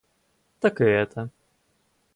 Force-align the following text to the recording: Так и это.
Так 0.59 0.81
и 0.81 0.85
это. 0.85 1.29